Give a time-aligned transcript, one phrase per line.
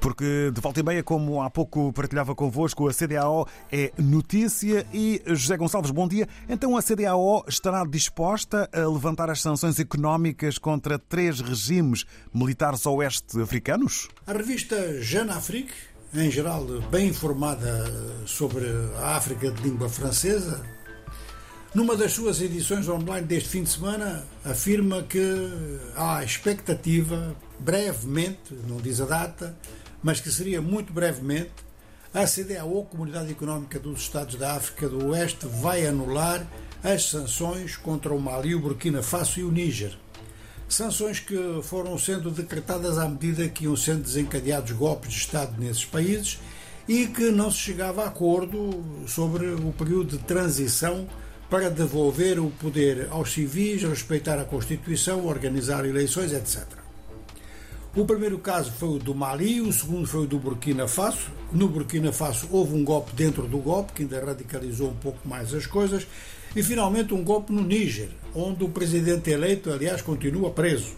[0.00, 5.22] Porque de volta e meia, como há pouco partilhava convosco, a CDAO é notícia e
[5.26, 6.26] José Gonçalves, bom dia.
[6.48, 14.08] Então a CDAO estará disposta a levantar as sanções económicas contra três regimes militares oeste-africanos?
[14.26, 15.74] A revista Jeune Afrique,
[16.14, 17.84] em geral bem informada
[18.24, 18.64] sobre
[19.02, 20.64] a África de língua francesa,
[21.74, 25.20] numa das suas edições online deste fim de semana, afirma que
[25.94, 29.56] há expectativa, brevemente, não diz a data,
[30.02, 31.52] mas que seria muito brevemente,
[32.12, 36.44] a CDAO, Comunidade Económica dos Estados da África do Oeste, vai anular
[36.82, 39.96] as sanções contra o Mali, o Burkina Faso e o Níger.
[40.68, 45.84] Sanções que foram sendo decretadas à medida que iam sendo desencadeados golpes de Estado nesses
[45.84, 46.38] países
[46.88, 51.08] e que não se chegava a acordo sobre o período de transição
[51.48, 56.66] para devolver o poder aos civis, respeitar a Constituição, organizar eleições, etc.
[57.94, 61.32] O primeiro caso foi o do Mali, o segundo foi o do Burkina Faso.
[61.52, 65.52] No Burkina Faso houve um golpe dentro do golpe, que ainda radicalizou um pouco mais
[65.52, 66.06] as coisas.
[66.54, 70.94] E finalmente um golpe no Níger, onde o presidente eleito, aliás, continua preso.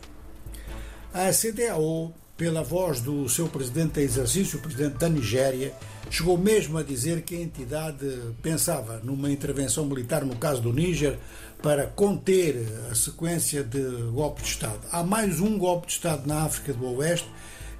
[1.14, 5.72] A CDAO pela voz do seu presidente em exercício, o presidente da Nigéria,
[6.10, 11.18] chegou mesmo a dizer que a entidade pensava numa intervenção militar no caso do Níger
[11.62, 13.80] para conter a sequência de
[14.12, 14.80] golpes de Estado.
[14.90, 17.30] Há mais um golpe de Estado na África do Oeste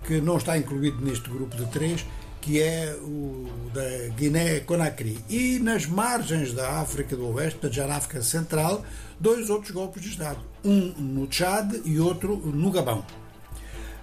[0.04, 2.04] que não está incluído neste grupo de três,
[2.40, 5.18] que é o da Guiné-Conakry.
[5.28, 8.84] E nas margens da África do Oeste, da África Central,
[9.18, 10.40] dois outros golpes de Estado.
[10.64, 13.04] Um no Tchad e outro no Gabão.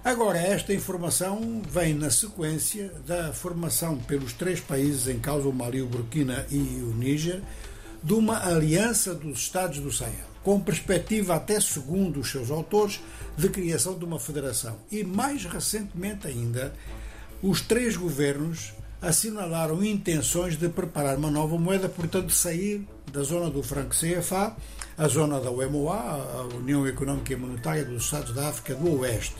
[0.02, 5.82] Agora, esta informação vem na sequência da formação pelos três países em causa, o Mali,
[5.82, 7.42] o Burkina e o Níger,
[8.02, 13.00] de uma aliança dos Estados do Sahel, com perspectiva, até segundo os seus autores,
[13.36, 14.76] de criação de uma federação.
[14.90, 16.72] E mais recentemente ainda,
[17.42, 23.62] os três governos assinalaram intenções de preparar uma nova moeda, portanto, sair da zona do
[23.62, 24.54] franco CFA,
[24.96, 29.36] a zona da UMOA, a União Económica e Monetária dos Estados da África do Oeste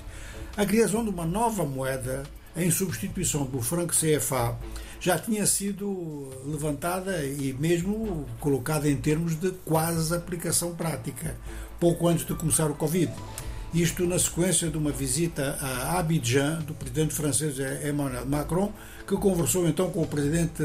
[0.56, 2.22] a criação de uma nova moeda
[2.56, 4.56] em substituição do franco CFA
[5.00, 11.36] já tinha sido levantada e mesmo colocada em termos de quase aplicação prática,
[11.78, 13.10] pouco antes de começar o Covid.
[13.72, 17.56] Isto na sequência de uma visita a Abidjan do presidente francês
[17.88, 18.72] Emmanuel Macron,
[19.06, 20.62] que conversou então com o presidente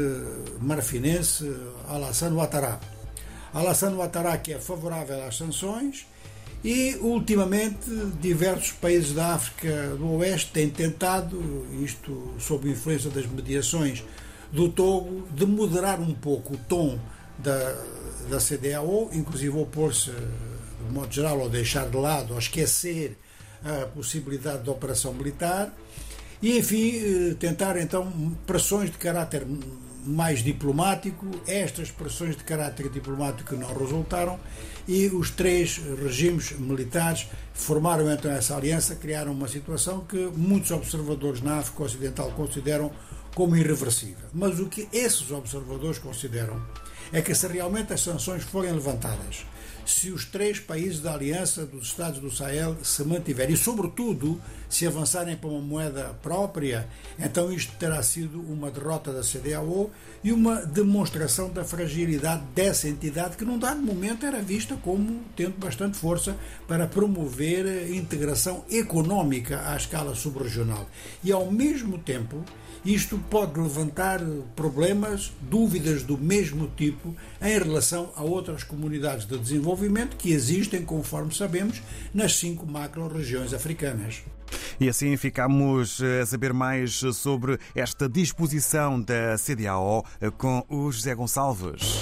[0.60, 1.50] marfinense
[1.88, 2.80] Alassane Ouattara.
[3.54, 6.06] Alassane Ouattara que é favorável às sanções
[6.66, 7.88] e, ultimamente,
[8.20, 14.02] diversos países da África do Oeste têm tentado, isto sob influência das mediações
[14.50, 16.98] do Togo, de moderar um pouco o tom
[17.38, 17.72] da,
[18.28, 23.16] da CDAO, inclusive opor-se, de modo geral, ou deixar de lado, ou esquecer
[23.64, 25.72] a possibilidade de operação militar,
[26.42, 28.12] e, enfim, eh, tentar então
[28.44, 29.46] pressões de caráter
[30.06, 34.38] mais diplomático, estas pressões de caráter diplomático não resultaram
[34.86, 41.42] e os três regimes militares formaram então essa aliança, criaram uma situação que muitos observadores
[41.42, 42.90] na África Ocidental consideram
[43.34, 44.26] como irreversível.
[44.32, 46.60] Mas o que esses observadores consideram
[47.12, 49.44] é que se realmente as sanções forem levantadas
[49.86, 54.84] se os três países da Aliança dos Estados do Sahel se mantiverem e, sobretudo, se
[54.84, 56.88] avançarem para uma moeda própria,
[57.18, 59.90] então isto terá sido uma derrota da CDAO
[60.24, 65.56] e uma demonstração da fragilidade dessa entidade que, num dado momento, era vista como tendo
[65.56, 66.36] bastante força
[66.66, 70.90] para promover a integração económica à escala subregional.
[71.22, 72.44] E, ao mesmo tempo,
[72.86, 74.20] isto pode levantar
[74.54, 79.36] problemas, dúvidas do mesmo tipo em relação a outras comunidades de
[79.76, 81.82] desenvolvimento que existem, conforme sabemos,
[82.12, 84.22] nas cinco macro-regiões africanas.
[84.80, 90.04] E assim ficamos a saber mais sobre esta disposição da CDAO
[90.38, 92.00] com o José Gonçalves.